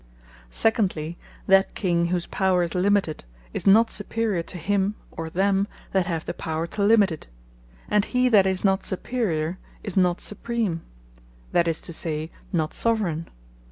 Secondly, 0.49 1.15
that 1.45 1.75
King 1.75 2.07
whose 2.07 2.25
power 2.25 2.63
is 2.63 2.73
limited, 2.73 3.23
is 3.53 3.67
not 3.67 3.91
superiour 3.91 4.41
to 4.41 4.57
him, 4.57 4.95
or 5.11 5.29
them 5.29 5.67
that 5.91 6.07
have 6.07 6.25
the 6.25 6.33
power 6.33 6.65
to 6.65 6.83
limit 6.83 7.11
it; 7.11 7.27
and 7.87 8.05
he 8.05 8.27
that 8.27 8.47
is 8.47 8.63
not 8.63 8.83
superiour, 8.83 9.59
is 9.83 9.95
not 9.95 10.19
supreme; 10.19 10.81
that 11.51 11.67
is 11.67 11.79
to 11.81 11.93
say 11.93 12.31
not 12.51 12.73
Soveraign. 12.73 13.27